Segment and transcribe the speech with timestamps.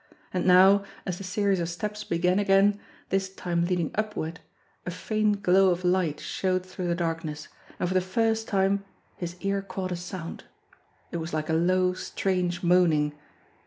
[0.33, 4.39] And now, as the series of steps began again, this time lead ing upward,
[4.83, 8.83] a faint glow of light showed through the dark ness, and for the first time
[9.17, 10.45] his ear caught a sound
[11.11, 13.13] it was like a low, strange moaning.